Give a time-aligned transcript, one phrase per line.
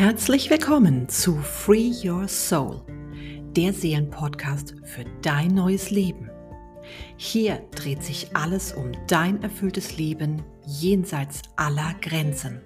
[0.00, 2.80] Herzlich willkommen zu Free Your Soul,
[3.54, 6.30] der Seelenpodcast für dein neues Leben.
[7.18, 12.62] Hier dreht sich alles um dein erfülltes Leben jenseits aller Grenzen.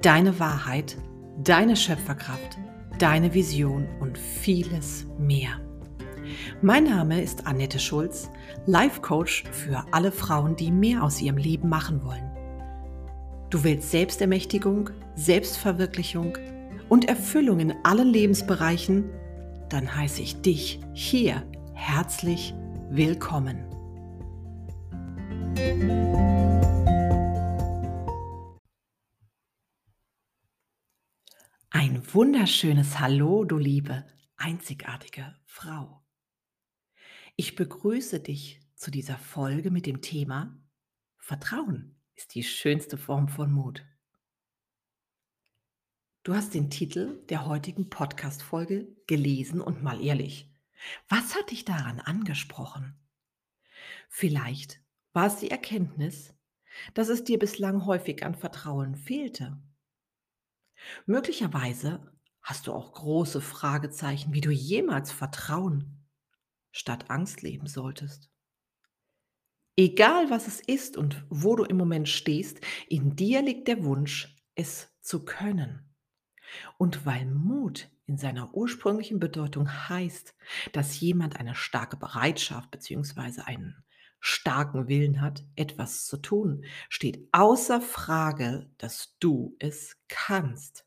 [0.00, 0.96] Deine Wahrheit,
[1.42, 2.56] deine Schöpferkraft,
[2.98, 5.60] deine Vision und vieles mehr.
[6.62, 8.30] Mein Name ist Annette Schulz,
[8.64, 12.33] Life Coach für alle Frauen, die mehr aus ihrem Leben machen wollen.
[13.54, 16.36] Du willst Selbstermächtigung, Selbstverwirklichung
[16.88, 19.08] und Erfüllung in allen Lebensbereichen?
[19.68, 22.52] Dann heiße ich dich hier herzlich
[22.90, 23.64] willkommen.
[31.70, 36.02] Ein wunderschönes Hallo, du liebe, einzigartige Frau.
[37.36, 40.58] Ich begrüße dich zu dieser Folge mit dem Thema
[41.18, 43.84] Vertrauen ist die schönste Form von Mut.
[46.22, 50.50] Du hast den Titel der heutigen Podcast-Folge gelesen und mal ehrlich.
[51.08, 52.98] Was hat dich daran angesprochen?
[54.08, 54.80] Vielleicht
[55.12, 56.34] war es die Erkenntnis,
[56.94, 59.60] dass es dir bislang häufig an Vertrauen fehlte.
[61.06, 66.06] Möglicherweise hast du auch große Fragezeichen, wie du jemals Vertrauen
[66.72, 68.33] statt Angst leben solltest.
[69.76, 74.36] Egal was es ist und wo du im Moment stehst, in dir liegt der Wunsch,
[74.54, 75.94] es zu können.
[76.78, 80.34] Und weil Mut in seiner ursprünglichen Bedeutung heißt,
[80.72, 83.42] dass jemand eine starke Bereitschaft bzw.
[83.42, 83.82] einen
[84.20, 90.86] starken Willen hat, etwas zu tun, steht außer Frage, dass du es kannst.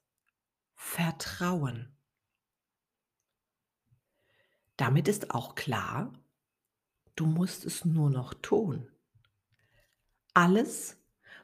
[0.75, 1.95] Vertrauen.
[4.75, 6.13] Damit ist auch klar,
[7.17, 8.87] Du musst es nur noch tun.
[10.35, 10.97] Alles,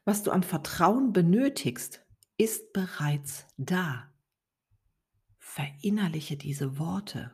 [0.06, 2.06] was du an Vertrauen benötigst,
[2.38, 4.14] ist bereits da.
[5.40, 7.34] Verinnerliche diese Worte.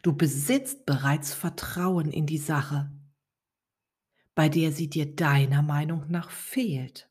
[0.00, 2.90] Du besitzt bereits Vertrauen in die Sache,
[4.34, 7.10] bei der sie dir deiner Meinung nach fehlt.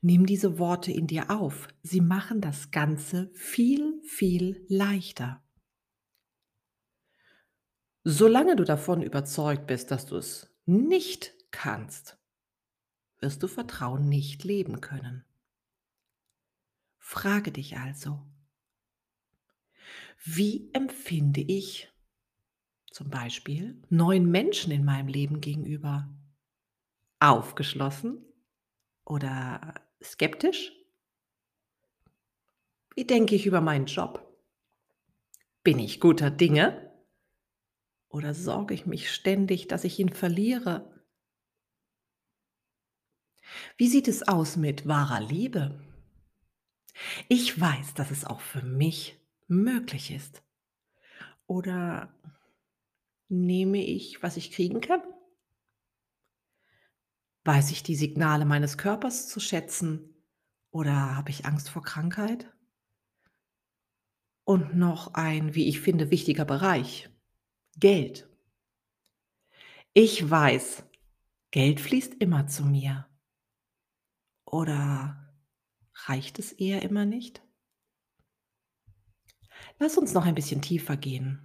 [0.00, 1.66] Nimm diese Worte in dir auf.
[1.82, 5.42] Sie machen das Ganze viel, viel leichter.
[8.10, 12.16] Solange du davon überzeugt bist, dass du es nicht kannst,
[13.20, 15.26] wirst du Vertrauen nicht leben können.
[16.96, 18.18] Frage dich also,
[20.24, 21.92] wie empfinde ich
[22.90, 26.08] zum Beispiel neuen Menschen in meinem Leben gegenüber?
[27.20, 28.24] Aufgeschlossen
[29.04, 30.72] oder skeptisch?
[32.94, 34.34] Wie denke ich über meinen Job?
[35.62, 36.87] Bin ich guter Dinge?
[38.08, 40.98] Oder sorge ich mich ständig, dass ich ihn verliere?
[43.76, 45.80] Wie sieht es aus mit wahrer Liebe?
[47.28, 50.42] Ich weiß, dass es auch für mich möglich ist.
[51.46, 52.14] Oder
[53.28, 55.02] nehme ich, was ich kriegen kann?
[57.44, 60.14] Weiß ich die Signale meines Körpers zu schätzen?
[60.70, 62.52] Oder habe ich Angst vor Krankheit?
[64.44, 67.10] Und noch ein, wie ich finde, wichtiger Bereich.
[67.80, 68.28] Geld.
[69.92, 70.84] Ich weiß,
[71.52, 73.06] Geld fließt immer zu mir.
[74.44, 75.32] Oder
[76.06, 77.42] reicht es eher immer nicht?
[79.78, 81.40] Lass uns noch ein bisschen tiefer gehen.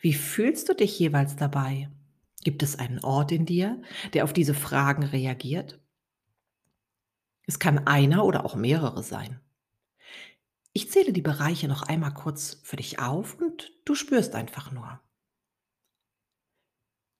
[0.00, 1.90] Wie fühlst du dich jeweils dabei?
[2.42, 3.82] Gibt es einen Ort in dir,
[4.14, 5.78] der auf diese Fragen reagiert?
[7.46, 9.40] Es kann einer oder auch mehrere sein.
[10.76, 15.00] Ich zähle die Bereiche noch einmal kurz für dich auf und du spürst einfach nur.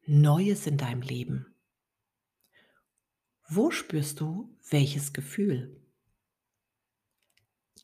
[0.05, 1.56] Neues in deinem Leben.
[3.49, 5.83] Wo spürst du welches Gefühl?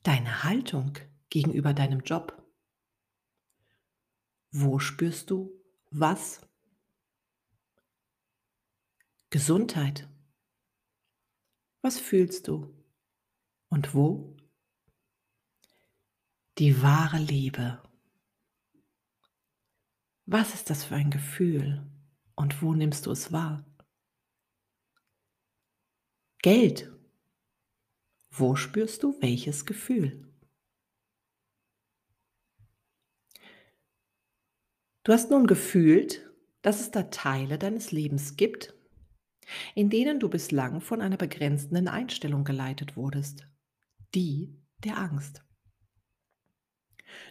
[0.03, 0.99] Deine Haltung
[1.31, 2.47] gegenüber deinem Job.
[4.51, 5.59] Wo spürst du
[5.91, 6.47] was?
[9.31, 10.07] Gesundheit.
[11.81, 12.79] Was fühlst du?
[13.71, 14.37] Und wo?
[16.59, 17.83] Die wahre Liebe.
[20.27, 21.91] Was ist das für ein Gefühl
[22.35, 23.65] und wo nimmst du es wahr?
[26.43, 26.93] Geld.
[28.31, 30.31] Wo spürst du welches Gefühl?
[35.05, 38.75] Du hast nun gefühlt, dass es da Teile deines Lebens gibt,
[39.75, 43.49] in denen du bislang von einer begrenzenden Einstellung geleitet wurdest,
[44.15, 44.55] die
[44.85, 45.43] der Angst.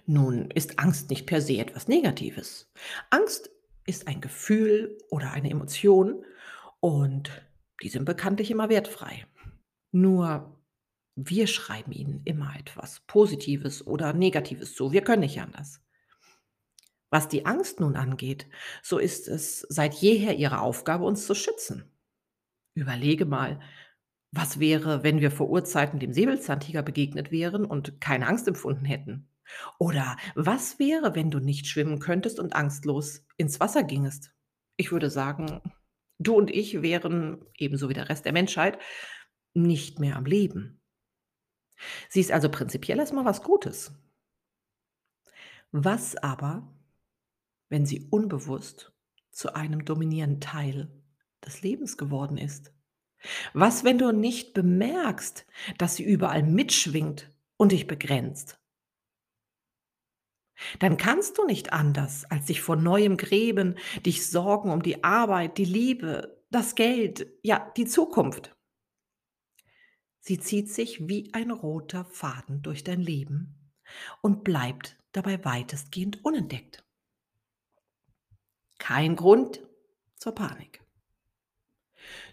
[0.06, 2.72] Nun ist Angst nicht per se etwas Negatives.
[3.10, 3.50] Angst
[3.86, 6.25] ist ein Gefühl oder eine Emotion
[6.80, 7.31] und
[7.81, 9.25] die sind bekanntlich immer wertfrei.
[9.92, 10.57] Nur
[11.16, 14.92] Wir schreiben ihnen immer etwas Positives oder Negatives zu.
[14.92, 15.81] Wir können nicht anders.
[17.10, 18.48] Was die Angst nun angeht,
[18.81, 21.92] so ist es seit jeher ihre Aufgabe, uns zu schützen.
[22.74, 23.60] Überlege mal,
[24.31, 29.27] was wäre, wenn wir vor Urzeiten dem Säbelzahntiger begegnet wären und keine Angst empfunden hätten?
[29.80, 34.33] Oder was wäre, wenn du nicht schwimmen könntest und angstlos ins Wasser gingest?
[34.77, 35.62] Ich würde sagen,
[36.19, 38.80] du und ich wären, ebenso wie der Rest der Menschheit,
[39.53, 40.81] nicht mehr am Leben.
[42.09, 43.94] Sie ist also prinzipiell erstmal was Gutes.
[45.71, 46.68] Was aber,
[47.69, 48.94] wenn sie unbewusst
[49.31, 50.92] zu einem dominierenden Teil
[51.45, 52.74] des Lebens geworden ist?
[53.53, 55.45] Was, wenn du nicht bemerkst,
[55.77, 58.61] dass sie überall mitschwingt und dich begrenzt?
[60.80, 63.75] Dann kannst du nicht anders, als dich vor neuem gräben,
[64.06, 68.56] dich sorgen um die Arbeit, die Liebe, das Geld, ja, die Zukunft.
[70.19, 73.72] Sie zieht sich wie ein roter Faden durch dein Leben
[74.22, 76.86] und bleibt dabei weitestgehend unentdeckt.
[78.78, 79.63] Kein Grund
[80.18, 80.81] zur Panik.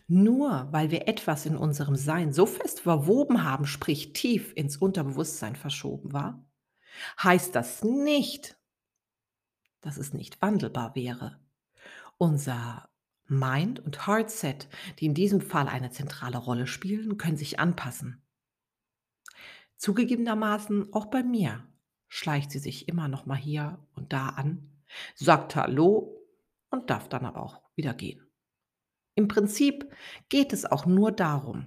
[0.06, 5.56] Nur weil wir etwas in unserem Sein so fest verwoben haben, sprich tief ins Unterbewusstsein
[5.56, 6.47] verschoben war,
[7.23, 8.58] heißt das nicht,
[9.81, 11.40] dass es nicht wandelbar wäre.
[12.17, 12.88] Unser
[13.26, 14.69] Mind und Heartset,
[14.99, 18.23] die in diesem Fall eine zentrale Rolle spielen, können sich anpassen.
[19.76, 21.67] Zugegebenermaßen auch bei mir
[22.08, 24.82] schleicht sie sich immer noch mal hier und da an,
[25.14, 26.26] sagt Hallo
[26.70, 28.26] und darf dann aber auch wieder gehen.
[29.14, 29.93] Im Prinzip
[30.29, 31.67] geht es auch nur darum,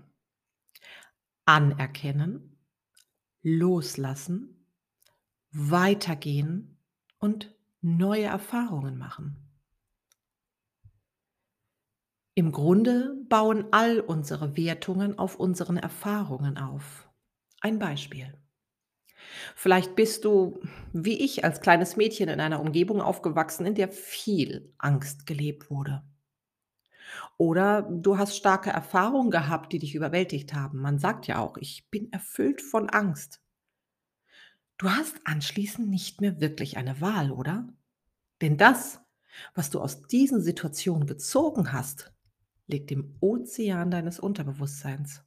[1.46, 2.58] anerkennen,
[3.42, 4.61] loslassen,
[5.51, 6.77] weitergehen
[7.19, 9.38] und neue Erfahrungen machen.
[12.33, 17.09] Im Grunde bauen all unsere Wertungen auf unseren Erfahrungen auf.
[17.59, 18.33] Ein Beispiel.
[19.56, 20.59] Vielleicht bist du,
[20.94, 26.03] wie ich, als kleines Mädchen in einer Umgebung aufgewachsen, in der viel Angst gelebt wurde.
[27.38, 30.80] Oder du hast starke Erfahrungen gehabt, die dich überwältigt haben.
[30.80, 33.42] Man sagt ja auch, ich bin erfüllt von Angst.
[34.81, 37.72] Du hast anschließend nicht mehr wirklich eine Wahl, oder?
[38.42, 39.00] Denn das,
[39.54, 42.12] was du aus diesen Situationen gezogen hast,
[42.66, 45.22] liegt im Ozean deines Unterbewusstseins.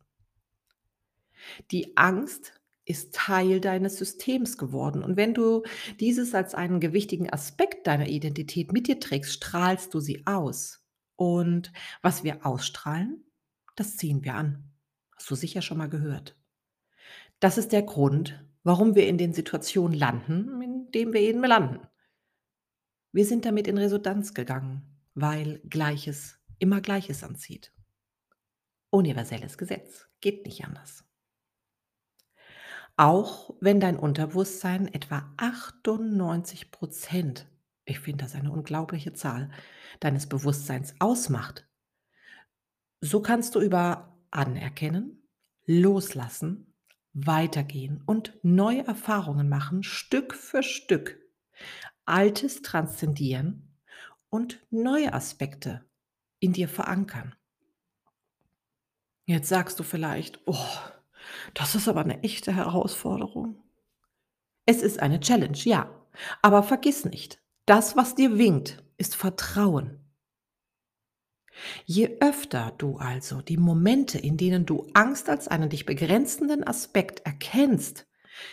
[1.71, 5.05] Die Angst ist Teil deines Systems geworden.
[5.05, 5.63] Und wenn du
[6.01, 10.85] dieses als einen gewichtigen Aspekt deiner Identität mit dir trägst, strahlst du sie aus.
[11.15, 11.73] Und
[12.03, 13.23] was wir ausstrahlen,
[13.77, 14.73] das ziehen wir an.
[15.15, 16.37] Hast du sicher schon mal gehört.
[17.39, 21.87] Das ist der Grund, warum wir in den Situationen landen, in denen wir eben landen.
[23.13, 24.83] Wir sind damit in Resonanz gegangen,
[25.15, 27.73] weil Gleiches immer Gleiches anzieht.
[28.91, 31.05] Universelles Gesetz, geht nicht anders.
[32.97, 37.47] Auch wenn dein Unterbewusstsein etwa 98 Prozent,
[37.85, 39.51] ich finde das eine unglaubliche Zahl,
[40.01, 41.69] deines Bewusstseins ausmacht,
[43.01, 45.29] so kannst du über Anerkennen,
[45.67, 46.74] Loslassen,
[47.15, 51.19] Weitergehen und neue Erfahrungen machen, Stück für Stück,
[52.05, 53.75] Altes transzendieren
[54.31, 55.85] und neue Aspekte
[56.41, 57.35] in dir verankern.
[59.27, 60.67] Jetzt sagst du vielleicht, oh,
[61.55, 63.63] das ist aber eine echte Herausforderung.
[64.67, 65.89] Es ist eine Challenge, ja,
[66.43, 70.04] aber vergiss nicht, das, was dir winkt, ist Vertrauen.
[71.85, 77.21] Je öfter du also die Momente, in denen du Angst als einen dich begrenzenden Aspekt
[77.21, 78.07] erkennst,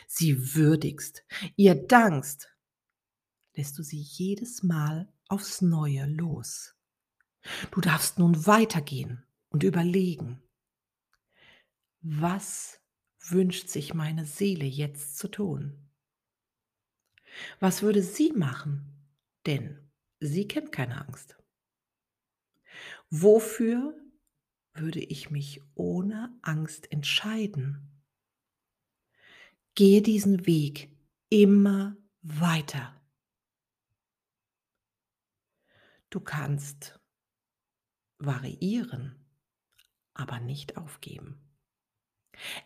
[0.08, 1.24] sie würdigst,
[1.56, 2.50] ihr dankst,
[3.56, 6.76] lässt du sie jedes Mal aufs Neue los.
[7.72, 10.44] Du darfst nun weitergehen und überlegen,
[12.02, 12.80] was
[13.20, 15.90] wünscht sich meine Seele jetzt zu tun?
[17.60, 19.08] Was würde sie machen?
[19.46, 19.90] Denn
[20.20, 21.41] sie kennt keine Angst.
[23.14, 23.94] Wofür
[24.74, 28.02] würde ich mich ohne Angst entscheiden?
[29.76, 30.96] Gehe diesen Weg
[31.28, 32.96] immer weiter.
[36.10, 37.02] Du kannst
[38.18, 39.16] variieren,
[40.14, 41.38] aber nicht aufgeben.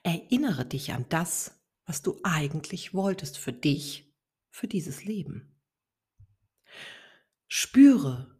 [0.03, 4.15] Erinnere dich an das, was du eigentlich wolltest für dich,
[4.51, 5.59] für dieses Leben.
[7.47, 8.34] Spüre,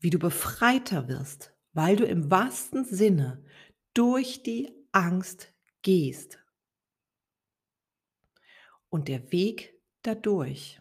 [0.00, 3.44] wie du befreiter wirst, weil du im wahrsten Sinne
[3.94, 5.52] durch die Angst
[5.82, 6.38] gehst.
[8.88, 10.80] Und der Weg dadurch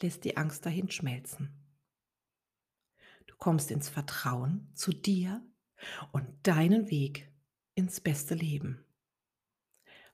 [0.00, 1.60] lässt die Angst dahin schmelzen
[3.40, 5.42] kommst ins Vertrauen zu dir
[6.12, 7.32] und deinen Weg
[7.74, 8.84] ins beste Leben.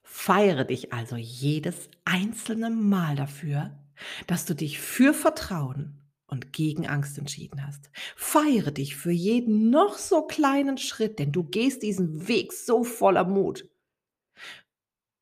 [0.01, 3.77] Feiere dich also jedes einzelne Mal dafür,
[4.25, 7.89] dass du dich für Vertrauen und gegen Angst entschieden hast.
[8.15, 13.23] Feiere dich für jeden noch so kleinen Schritt, denn du gehst diesen Weg so voller
[13.23, 13.69] Mut.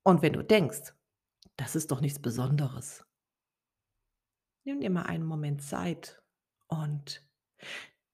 [0.04, 0.94] Und wenn du denkst,
[1.58, 3.06] das ist doch nichts Besonderes,
[4.66, 6.22] nimm dir mal einen Moment Zeit
[6.68, 7.26] und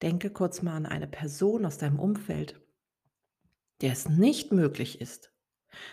[0.01, 2.61] denke kurz mal an eine Person aus deinem Umfeld,
[3.81, 5.33] der es nicht möglich ist,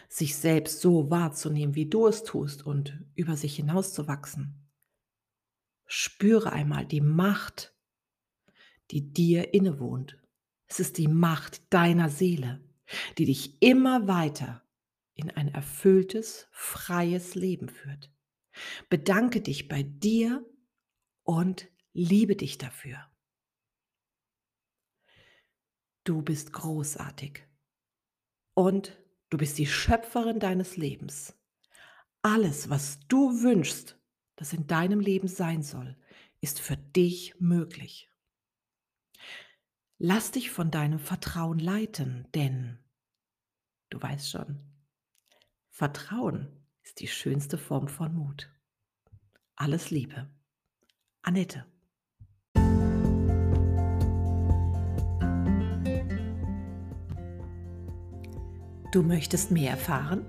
[0.09, 4.58] sich selbst so wahrzunehmen, wie du es tust und über sich hinauszuwachsen.
[5.91, 7.75] Spüre einmal die Macht,
[8.91, 10.19] die dir innewohnt.
[10.67, 12.63] Es ist die Macht deiner Seele,
[13.17, 14.63] die dich immer weiter
[15.15, 18.13] in ein erfülltes, freies Leben führt.
[18.91, 20.45] Bedanke dich bei dir
[21.23, 23.11] und liebe dich dafür.
[26.05, 27.45] Du bist großartig
[28.55, 28.97] und
[29.31, 31.35] du bist die Schöpferin deines Lebens.
[32.21, 33.98] Alles, was du wünschst,
[34.39, 35.97] das in deinem Leben sein soll,
[36.41, 38.09] ist für dich möglich.
[39.99, 42.79] Lass dich von deinem Vertrauen leiten, denn
[43.91, 44.61] du weißt schon,
[45.71, 48.49] Vertrauen ist die schönste Form von Mut.
[49.57, 50.31] Alles Liebe.
[51.23, 51.67] Annette.
[58.93, 60.25] Du möchtest mehr erfahren?